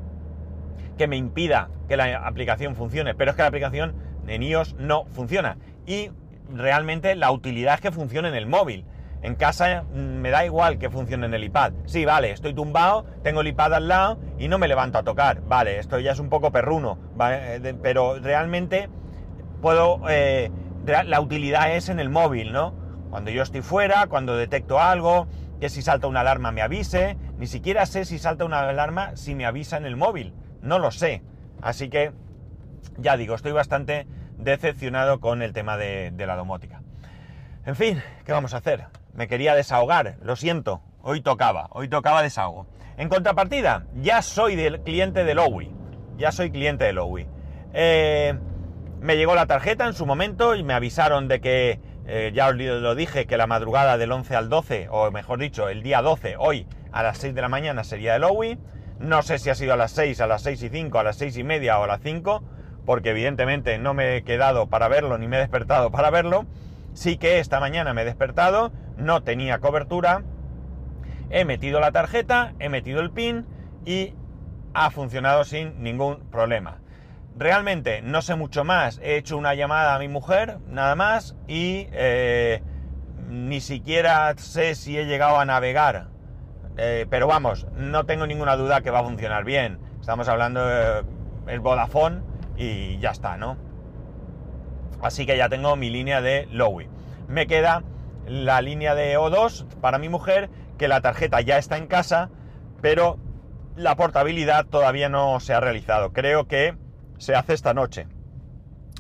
que 0.99 1.09
me 1.09 1.17
impida 1.17 1.71
que 1.89 1.97
la 1.97 2.27
aplicación 2.27 2.75
funcione. 2.75 3.15
Pero 3.15 3.31
es 3.31 3.37
que 3.37 3.43
la 3.43 3.49
aplicación 3.49 3.95
en 4.27 4.43
iOS 4.43 4.75
no 4.79 5.07
funciona. 5.07 5.57
Y 5.87 6.11
realmente 6.53 7.15
la 7.17 7.31
utilidad 7.31 7.75
es 7.75 7.81
que 7.81 7.93
funcione 7.93 8.29
en 8.29 8.35
el 8.35 8.47
móvil. 8.47 8.85
En 9.27 9.35
casa 9.35 9.83
mm, 9.83 9.97
me 9.97 10.31
da 10.31 10.45
igual 10.45 10.79
que 10.79 10.89
funcione 10.89 11.27
en 11.27 11.35
el 11.35 11.43
iPad. 11.43 11.73
Sí, 11.87 12.05
vale, 12.05 12.31
estoy 12.31 12.55
tumbado, 12.55 13.05
tengo 13.25 13.41
el 13.41 13.49
iPad 13.49 13.75
al 13.75 13.89
lado 13.89 14.21
y 14.39 14.47
no 14.47 14.57
me 14.57 14.69
levanto 14.69 14.99
a 14.99 15.03
tocar. 15.03 15.41
Vale, 15.41 15.81
esto 15.81 15.99
ya 15.99 16.13
es 16.13 16.21
un 16.21 16.29
poco 16.29 16.53
perruno, 16.53 16.97
eh, 17.21 17.75
pero 17.83 18.21
realmente 18.21 18.89
puedo... 19.61 20.01
Eh, 20.09 20.53
la 20.87 21.21
utilidad 21.21 21.75
es 21.75 21.89
en 21.89 21.99
el 21.99 22.09
móvil, 22.09 22.53
¿no? 22.53 22.73
Cuando 23.11 23.33
yo 23.33 23.43
estoy 23.43 23.63
fuera, 23.63 24.07
cuando 24.07 24.37
detecto 24.37 24.79
algo, 24.79 25.27
que 25.59 25.71
si 25.71 25.83
salta 25.83 26.07
una 26.07 26.21
alarma 26.21 26.53
me 26.53 26.63
avise. 26.63 27.17
Ni 27.37 27.49
siquiera 27.49 27.85
sé 27.87 28.05
si 28.05 28.21
salta 28.21 28.45
una 28.45 28.61
alarma 28.61 29.17
si 29.17 29.35
me 29.35 29.45
avisa 29.45 29.77
en 29.77 29.87
el 29.87 29.97
móvil. 29.97 30.35
No 30.63 30.79
lo 30.79 30.93
sé. 30.93 31.25
Así 31.61 31.89
que, 31.89 32.13
ya 32.97 33.17
digo, 33.17 33.35
estoy 33.35 33.51
bastante 33.51 34.07
decepcionado 34.39 35.19
con 35.19 35.43
el 35.43 35.53
tema 35.53 35.77
de 35.77 36.13
la 36.17 36.37
domótica. 36.37 36.83
En 37.65 37.75
fin, 37.75 38.01
¿qué 38.25 38.31
vamos 38.31 38.55
a 38.55 38.59
hacer? 38.59 38.87
Me 39.17 39.29
quería 39.29 39.55
desahogar, 39.55 40.17
lo 40.23 40.37
siento, 40.37 40.83
hoy 41.03 41.21
tocaba, 41.23 41.69
hoy 41.73 41.89
tocaba 41.89 42.23
desahogo. 42.23 42.67
En 42.99 43.09
contrapartida, 43.09 43.87
ya 43.95 44.23
soy 44.23 44.57
del 44.57 44.81
cliente 44.81 45.25
de 45.25 45.35
Lowy, 45.35 45.71
ya 46.17 46.33
soy 46.33 46.51
cliente 46.51 46.85
de 46.85 46.93
Lowy. 46.93 47.27
Eh, 47.73 48.39
me 49.01 49.17
llegó 49.17 49.35
la 49.35 49.47
tarjeta 49.47 49.87
en 49.87 49.93
su 49.93 50.07
momento 50.07 50.55
y 50.55 50.63
me 50.63 50.75
avisaron 50.75 51.29
de 51.29 51.41
que, 51.41 51.81
eh, 52.07 52.33
ya 52.35 52.49
os 52.49 52.57
lo 52.57 52.95
dije, 52.95 53.27
que 53.27 53.37
la 53.37 53.47
madrugada 53.47 53.99
del 53.99 54.13
11 54.13 54.37
al 54.37 54.49
12, 54.49 54.89
o 54.91 55.11
mejor 55.11 55.39
dicho, 55.39 55.69
el 55.69 55.83
día 55.83 56.03
12, 56.03 56.37
hoy 56.39 56.67
a 56.93 57.03
las 57.03 57.19
6 57.19 57.35
de 57.35 57.43
la 57.43 57.49
mañana 57.49 57.85
sería 57.85 58.15
de 58.15 58.19
Lowy. 58.21 58.59
No 58.99 59.21
sé 59.23 59.39
si 59.39 59.51
ha 59.51 59.55
sido 59.55 59.75
a 59.75 59.77
las 59.77 59.93
6, 59.93 60.21
a 60.23 60.27
las 60.27 60.43
6 60.43 60.63
y 60.63 60.69
5, 60.71 60.99
a 60.99 61.03
las 61.03 61.17
6 61.17 61.37
y 61.37 61.45
media 61.45 61.79
o 61.79 61.85
a 61.85 61.87
las 61.87 62.01
5, 62.01 62.43
porque 62.87 63.11
evidentemente 63.11 63.77
no 63.79 63.93
me 63.93 64.17
he 64.17 64.25
quedado 64.25 64.69
para 64.69 64.89
verlo 64.89 65.19
ni 65.19 65.29
me 65.29 65.37
he 65.37 65.41
despertado 65.41 65.91
para 65.91 66.11
verlo. 66.11 66.47
Sí 66.95 67.19
que 67.19 67.39
esta 67.41 67.61
mañana 67.61 67.93
me 67.93 68.03
he 68.03 68.05
despertado, 68.07 68.73
no 68.97 69.23
tenía 69.23 69.59
cobertura, 69.59 70.23
he 71.31 71.45
metido 71.45 71.81
la 71.81 71.93
tarjeta, 71.93 72.55
he 72.59 72.69
metido 72.69 73.01
el 73.01 73.11
PIN 73.11 73.47
y 73.85 74.15
ha 74.75 74.91
funcionado 74.91 75.45
sin 75.45 75.83
ningún 75.83 76.21
problema. 76.31 76.79
Realmente 77.37 78.01
no 78.03 78.23
sé 78.23 78.35
mucho 78.35 78.65
más, 78.65 78.99
he 79.03 79.17
hecho 79.17 79.37
una 79.37 79.55
llamada 79.55 79.95
a 79.95 79.99
mi 79.99 80.09
mujer, 80.09 80.59
nada 80.69 80.95
más, 80.95 81.37
y 81.47 81.89
eh, 81.93 82.63
ni 83.29 83.61
siquiera 83.61 84.33
sé 84.37 84.75
si 84.75 84.99
he 84.99 85.07
llegado 85.07 85.39
a 85.39 85.45
navegar. 85.45 86.09
Eh, 86.79 87.07
pero 87.09 87.27
vamos, 87.27 87.67
no 87.75 88.05
tengo 88.05 88.27
ninguna 88.27 88.57
duda 88.57 88.81
que 88.81 88.91
va 88.91 89.01
a 89.01 89.05
funcionar 89.05 89.45
bien. 89.45 89.79
Estamos 90.01 90.29
hablando 90.29 90.65
de 90.67 91.05
el 91.47 91.61
Vodafone 91.61 92.23
y 92.57 92.99
ya 92.99 93.11
está, 93.11 93.37
¿no? 93.37 93.57
Así 95.03 95.27
que 95.27 95.37
ya 95.37 95.49
tengo 95.49 95.77
mi 95.77 95.91
línea 95.91 96.21
de 96.21 96.49
Lowy. 96.51 96.89
Me 97.29 97.47
queda 97.47 97.83
la 98.27 98.61
línea 98.61 98.95
de 98.95 99.17
O2 99.19 99.67
para 99.81 99.99
mi 99.99 100.09
mujer, 100.09 100.51
que 100.79 100.89
la 100.89 101.01
tarjeta 101.01 101.41
ya 101.41 101.59
está 101.59 101.77
en 101.77 101.87
casa, 101.87 102.31
pero 102.81 103.19
la 103.77 103.97
portabilidad 103.97 104.67
todavía 104.67 105.09
no 105.09 105.41
se 105.41 105.55
ha 105.55 105.61
realizado. 105.61 106.13
Creo 106.13 106.47
que 106.47 106.77
se 107.19 107.35
hace 107.35 107.55
esta 107.55 107.75
noche. 107.75 108.07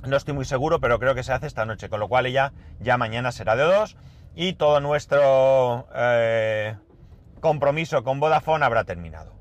No 0.06 0.16
estoy 0.16 0.34
muy 0.34 0.44
seguro, 0.44 0.80
pero 0.80 0.98
creo 0.98 1.14
que 1.14 1.22
se 1.22 1.32
hace 1.32 1.46
esta 1.46 1.64
noche, 1.64 1.88
con 1.88 2.00
lo 2.00 2.08
cual 2.08 2.26
ella 2.26 2.52
ya 2.78 2.96
mañana 2.96 3.32
será 3.32 3.56
de 3.56 3.64
O2 3.64 3.96
y 4.34 4.52
todo 4.52 4.80
nuestro 4.80 5.88
eh, 5.94 6.76
compromiso 7.40 8.04
con 8.04 8.20
Vodafone 8.20 8.64
habrá 8.64 8.84
terminado. 8.84 9.34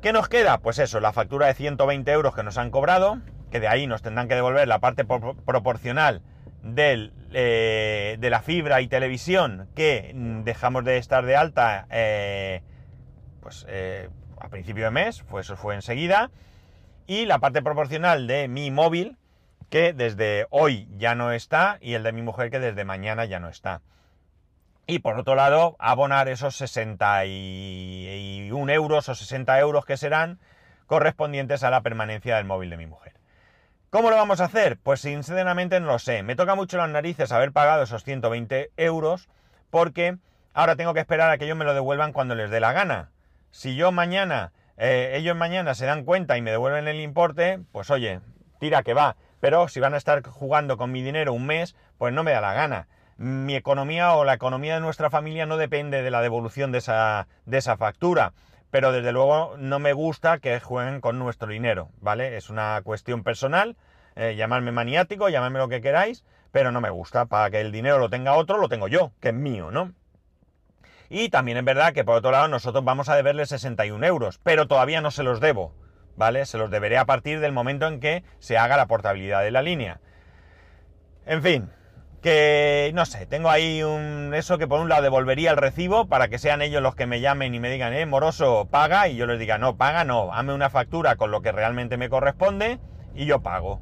¿Qué 0.00 0.12
nos 0.12 0.28
queda? 0.28 0.58
Pues 0.58 0.78
eso, 0.78 1.00
la 1.00 1.12
factura 1.12 1.48
de 1.48 1.54
120 1.54 2.10
euros 2.12 2.34
que 2.34 2.42
nos 2.42 2.56
han 2.56 2.70
cobrado, 2.70 3.18
que 3.50 3.60
de 3.60 3.68
ahí 3.68 3.86
nos 3.86 4.00
tendrán 4.00 4.28
que 4.28 4.34
devolver 4.34 4.66
la 4.66 4.78
parte 4.78 5.04
proporcional 5.04 6.22
eh, 6.62 8.16
de 8.18 8.30
la 8.30 8.42
fibra 8.42 8.80
y 8.80 8.88
televisión 8.88 9.68
que 9.74 10.12
dejamos 10.44 10.84
de 10.84 10.98
estar 10.98 11.24
de 11.24 11.36
alta 11.36 11.86
eh, 11.90 12.62
pues 13.40 13.64
eh, 13.68 14.08
a 14.38 14.48
principio 14.48 14.84
de 14.84 14.90
mes, 14.90 15.24
pues 15.28 15.46
eso 15.46 15.56
fue 15.56 15.74
enseguida, 15.74 16.30
y 17.06 17.26
la 17.26 17.38
parte 17.38 17.62
proporcional 17.62 18.26
de 18.26 18.48
mi 18.48 18.70
móvil 18.70 19.16
que 19.68 19.92
desde 19.92 20.46
hoy 20.50 20.88
ya 20.96 21.14
no 21.14 21.32
está 21.32 21.78
y 21.80 21.94
el 21.94 22.02
de 22.02 22.12
mi 22.12 22.22
mujer 22.22 22.50
que 22.50 22.58
desde 22.58 22.84
mañana 22.84 23.24
ya 23.24 23.38
no 23.38 23.48
está. 23.48 23.82
Y 24.86 25.00
por 25.00 25.18
otro 25.18 25.36
lado, 25.36 25.76
abonar 25.78 26.28
esos 26.28 26.56
61 26.56 28.72
euros 28.72 29.08
o 29.08 29.14
60 29.14 29.60
euros 29.60 29.84
que 29.84 29.96
serán 29.96 30.40
correspondientes 30.86 31.62
a 31.62 31.70
la 31.70 31.82
permanencia 31.82 32.36
del 32.36 32.46
móvil 32.46 32.70
de 32.70 32.76
mi 32.76 32.86
mujer. 32.86 33.19
¿Cómo 33.90 34.10
lo 34.10 34.14
vamos 34.16 34.40
a 34.40 34.44
hacer? 34.44 34.78
Pues 34.80 35.00
sinceramente 35.00 35.80
no 35.80 35.88
lo 35.88 35.98
sé. 35.98 36.22
Me 36.22 36.36
toca 36.36 36.54
mucho 36.54 36.76
las 36.76 36.88
narices 36.88 37.32
haber 37.32 37.50
pagado 37.50 37.82
esos 37.82 38.04
120 38.04 38.70
euros 38.76 39.28
porque 39.68 40.16
ahora 40.54 40.76
tengo 40.76 40.94
que 40.94 41.00
esperar 41.00 41.28
a 41.28 41.38
que 41.38 41.46
ellos 41.46 41.56
me 41.56 41.64
lo 41.64 41.74
devuelvan 41.74 42.12
cuando 42.12 42.36
les 42.36 42.50
dé 42.50 42.60
la 42.60 42.72
gana. 42.72 43.10
Si 43.50 43.74
yo 43.74 43.90
mañana, 43.90 44.52
eh, 44.76 45.14
ellos 45.16 45.36
mañana 45.36 45.74
se 45.74 45.86
dan 45.86 46.04
cuenta 46.04 46.38
y 46.38 46.40
me 46.40 46.52
devuelven 46.52 46.86
el 46.86 47.00
importe, 47.00 47.58
pues 47.72 47.90
oye, 47.90 48.20
tira 48.60 48.84
que 48.84 48.94
va. 48.94 49.16
Pero 49.40 49.66
si 49.66 49.80
van 49.80 49.94
a 49.94 49.96
estar 49.96 50.22
jugando 50.22 50.76
con 50.76 50.92
mi 50.92 51.02
dinero 51.02 51.32
un 51.32 51.46
mes, 51.46 51.74
pues 51.98 52.14
no 52.14 52.22
me 52.22 52.30
da 52.30 52.40
la 52.40 52.54
gana. 52.54 52.86
Mi 53.16 53.56
economía 53.56 54.14
o 54.14 54.24
la 54.24 54.34
economía 54.34 54.74
de 54.74 54.82
nuestra 54.82 55.10
familia 55.10 55.46
no 55.46 55.56
depende 55.56 56.02
de 56.02 56.12
la 56.12 56.22
devolución 56.22 56.70
de 56.70 56.78
esa, 56.78 57.26
de 57.44 57.58
esa 57.58 57.76
factura 57.76 58.34
pero 58.70 58.92
desde 58.92 59.12
luego 59.12 59.56
no 59.58 59.78
me 59.78 59.92
gusta 59.92 60.38
que 60.38 60.60
jueguen 60.60 61.00
con 61.00 61.18
nuestro 61.18 61.48
dinero, 61.48 61.90
¿vale? 62.00 62.36
Es 62.36 62.50
una 62.50 62.80
cuestión 62.82 63.22
personal, 63.22 63.76
eh, 64.16 64.34
llamarme 64.36 64.72
maniático, 64.72 65.28
llamarme 65.28 65.58
lo 65.58 65.68
que 65.68 65.80
queráis, 65.80 66.24
pero 66.52 66.72
no 66.72 66.80
me 66.80 66.90
gusta. 66.90 67.26
Para 67.26 67.50
que 67.50 67.60
el 67.60 67.72
dinero 67.72 67.98
lo 67.98 68.10
tenga 68.10 68.34
otro, 68.34 68.58
lo 68.58 68.68
tengo 68.68 68.88
yo, 68.88 69.12
que 69.20 69.28
es 69.28 69.34
mío, 69.34 69.70
¿no? 69.70 69.92
Y 71.08 71.28
también 71.28 71.58
es 71.58 71.64
verdad 71.64 71.92
que 71.92 72.04
por 72.04 72.16
otro 72.16 72.30
lado 72.30 72.46
nosotros 72.46 72.84
vamos 72.84 73.08
a 73.08 73.16
deberle 73.16 73.44
61 73.44 74.06
euros, 74.06 74.38
pero 74.44 74.68
todavía 74.68 75.00
no 75.00 75.10
se 75.10 75.24
los 75.24 75.40
debo, 75.40 75.74
¿vale? 76.16 76.46
Se 76.46 76.56
los 76.56 76.70
deberé 76.70 76.98
a 76.98 77.04
partir 77.04 77.40
del 77.40 77.50
momento 77.50 77.88
en 77.88 77.98
que 77.98 78.22
se 78.38 78.56
haga 78.56 78.76
la 78.76 78.86
portabilidad 78.86 79.42
de 79.42 79.50
la 79.50 79.62
línea. 79.62 80.00
En 81.26 81.42
fin, 81.42 81.70
que 82.20 82.90
no 82.94 83.06
sé, 83.06 83.26
tengo 83.26 83.50
ahí 83.50 83.82
un 83.82 84.32
eso 84.34 84.58
que 84.58 84.68
por 84.68 84.80
un 84.80 84.88
lado 84.88 85.02
devolvería 85.02 85.50
el 85.50 85.56
recibo 85.56 86.06
para 86.06 86.28
que 86.28 86.38
sean 86.38 86.62
ellos 86.62 86.82
los 86.82 86.94
que 86.94 87.06
me 87.06 87.20
llamen 87.20 87.54
y 87.54 87.60
me 87.60 87.70
digan, 87.70 87.92
eh, 87.92 88.06
moroso, 88.06 88.68
paga, 88.70 89.08
y 89.08 89.16
yo 89.16 89.26
les 89.26 89.38
diga, 89.38 89.58
no, 89.58 89.76
paga, 89.76 90.04
no, 90.04 90.32
hazme 90.32 90.52
una 90.52 90.70
factura 90.70 91.16
con 91.16 91.30
lo 91.30 91.40
que 91.40 91.52
realmente 91.52 91.96
me 91.96 92.08
corresponde 92.08 92.78
y 93.14 93.26
yo 93.26 93.40
pago. 93.40 93.80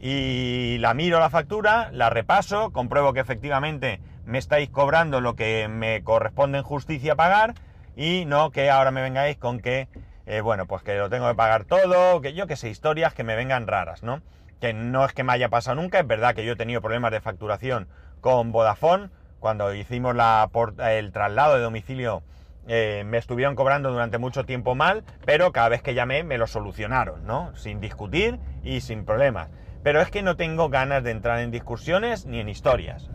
Y 0.00 0.76
la 0.78 0.92
miro 0.92 1.18
la 1.18 1.30
factura, 1.30 1.88
la 1.92 2.10
repaso, 2.10 2.70
compruebo 2.70 3.14
que 3.14 3.20
efectivamente 3.20 4.00
me 4.26 4.38
estáis 4.38 4.68
cobrando 4.68 5.20
lo 5.20 5.36
que 5.36 5.68
me 5.68 6.02
corresponde 6.02 6.58
en 6.58 6.64
justicia 6.64 7.16
pagar 7.16 7.54
y 7.96 8.24
no 8.26 8.50
que 8.50 8.68
ahora 8.68 8.90
me 8.90 9.00
vengáis 9.00 9.38
con 9.38 9.60
que, 9.60 9.88
eh, 10.26 10.42
bueno, 10.42 10.66
pues 10.66 10.82
que 10.82 10.96
lo 10.96 11.08
tengo 11.08 11.28
que 11.28 11.34
pagar 11.34 11.64
todo, 11.64 12.20
que 12.20 12.34
yo 12.34 12.46
que 12.46 12.56
sé, 12.56 12.68
historias 12.68 13.14
que 13.14 13.24
me 13.24 13.36
vengan 13.36 13.66
raras, 13.66 14.02
¿no? 14.02 14.20
Que 14.60 14.72
no 14.72 15.04
es 15.04 15.12
que 15.12 15.24
me 15.24 15.32
haya 15.32 15.48
pasado 15.48 15.80
nunca, 15.80 15.98
es 15.98 16.06
verdad 16.06 16.34
que 16.34 16.44
yo 16.44 16.52
he 16.52 16.56
tenido 16.56 16.80
problemas 16.80 17.12
de 17.12 17.20
facturación 17.20 17.88
con 18.20 18.52
Vodafone, 18.52 19.10
cuando 19.38 19.74
hicimos 19.74 20.14
la, 20.14 20.50
el 20.90 21.12
traslado 21.12 21.56
de 21.56 21.62
domicilio 21.62 22.22
eh, 22.68 23.04
me 23.06 23.18
estuvieron 23.18 23.54
cobrando 23.54 23.92
durante 23.92 24.18
mucho 24.18 24.44
tiempo 24.44 24.74
mal, 24.74 25.04
pero 25.24 25.52
cada 25.52 25.68
vez 25.68 25.82
que 25.82 25.94
llamé 25.94 26.24
me 26.24 26.36
lo 26.36 26.46
solucionaron, 26.48 27.24
¿no? 27.24 27.54
Sin 27.54 27.80
discutir 27.80 28.40
y 28.64 28.80
sin 28.80 29.04
problemas. 29.04 29.50
Pero 29.84 30.00
es 30.00 30.10
que 30.10 30.22
no 30.22 30.36
tengo 30.36 30.68
ganas 30.68 31.04
de 31.04 31.12
entrar 31.12 31.38
en 31.38 31.52
discusiones 31.52 32.26
ni 32.26 32.40
en 32.40 32.48
historias. 32.48 33.08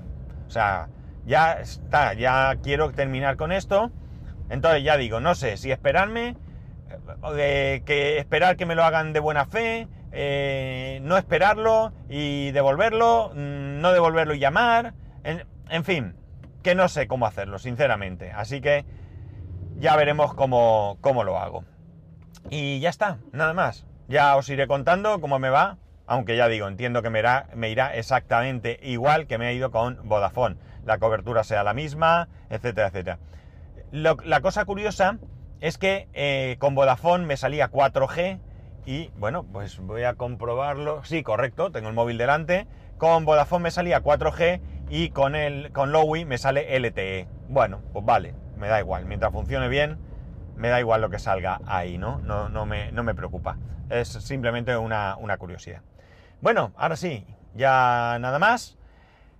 O 0.47 0.49
sea, 0.49 0.87
ya 1.25 1.53
está, 1.53 2.13
ya 2.13 2.55
quiero 2.63 2.91
terminar 2.91 3.35
con 3.35 3.51
esto. 3.51 3.91
Entonces 4.49 4.83
ya 4.83 4.95
digo, 4.95 5.19
no 5.19 5.35
sé 5.35 5.57
si 5.57 5.69
esperarme, 5.69 6.37
eh, 7.35 7.81
que 7.85 8.19
esperar 8.19 8.55
que 8.55 8.65
me 8.65 8.75
lo 8.75 8.85
hagan 8.85 9.11
de 9.11 9.19
buena 9.19 9.45
fe, 9.45 9.89
eh, 10.11 10.99
no 11.03 11.17
esperarlo 11.17 11.93
y 12.09 12.51
devolverlo, 12.51 13.31
mm, 13.33 13.81
no 13.81 13.91
devolverlo 13.91 14.33
y 14.33 14.39
llamar, 14.39 14.93
en, 15.23 15.83
fin, 15.83 16.15
que 16.63 16.75
no 16.75 16.87
sé 16.87 17.07
cómo 17.07 17.25
hacerlo, 17.25 17.59
sinceramente. 17.59 18.31
Así 18.31 18.61
que 18.61 18.85
ya 19.77 19.95
veremos 19.95 20.33
cómo, 20.33 20.97
cómo 21.01 21.23
lo 21.23 21.37
hago. 21.37 21.63
Y 22.49 22.79
ya 22.79 22.89
está, 22.89 23.19
nada 23.31 23.53
más. 23.53 23.85
Ya 24.07 24.35
os 24.35 24.49
iré 24.49 24.67
contando 24.67 25.21
cómo 25.21 25.39
me 25.39 25.49
va, 25.49 25.77
aunque 26.07 26.35
ya 26.35 26.47
digo, 26.47 26.67
entiendo 26.67 27.01
que 27.01 27.09
me 27.09 27.19
irá, 27.19 27.47
me 27.55 27.69
irá 27.69 27.95
exactamente 27.95 28.79
igual 28.83 29.27
que 29.27 29.37
me 29.37 29.47
ha 29.47 29.53
ido 29.53 29.71
con 29.71 29.99
Vodafone. 30.03 30.57
La 30.85 30.97
cobertura 30.97 31.43
sea 31.43 31.63
la 31.63 31.73
misma, 31.73 32.27
etcétera, 32.49 32.87
etcétera. 32.87 33.19
la 33.91 34.41
cosa 34.41 34.65
curiosa 34.65 35.19
es 35.61 35.77
que 35.77 36.09
eh, 36.13 36.57
con 36.59 36.75
Vodafone 36.75 37.25
me 37.25 37.37
salía 37.37 37.71
4G 37.71 38.39
y 38.85 39.11
bueno, 39.17 39.43
pues 39.43 39.79
voy 39.79 40.03
a 40.03 40.15
comprobarlo. 40.15 41.03
Sí, 41.03 41.23
correcto, 41.23 41.71
tengo 41.71 41.89
el 41.89 41.95
móvil 41.95 42.17
delante. 42.17 42.67
Con 42.97 43.25
Vodafone 43.25 43.63
me 43.63 43.71
salía 43.71 44.03
4G 44.03 44.61
y 44.89 45.09
con, 45.09 45.35
el, 45.35 45.71
con 45.71 45.91
Lowy 45.91 46.25
me 46.25 46.37
sale 46.37 46.79
LTE. 46.79 47.27
Bueno, 47.49 47.81
pues 47.93 48.05
vale, 48.05 48.35
me 48.57 48.67
da 48.67 48.79
igual. 48.79 49.05
Mientras 49.05 49.31
funcione 49.31 49.67
bien, 49.67 49.97
me 50.55 50.69
da 50.69 50.79
igual 50.79 51.01
lo 51.01 51.09
que 51.09 51.19
salga 51.19 51.61
ahí, 51.65 51.97
¿no? 51.97 52.19
No, 52.19 52.49
no, 52.49 52.65
me, 52.65 52.91
no 52.91 53.03
me 53.03 53.15
preocupa. 53.15 53.57
Es 53.89 54.07
simplemente 54.09 54.75
una, 54.77 55.15
una 55.17 55.37
curiosidad. 55.37 55.81
Bueno, 56.41 56.71
ahora 56.75 56.95
sí, 56.95 57.25
ya 57.55 58.17
nada 58.19 58.39
más. 58.39 58.77